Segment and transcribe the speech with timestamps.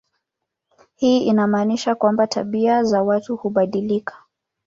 [0.95, 4.23] Hii inamaanisha kwamba tabia za watu hubadilika.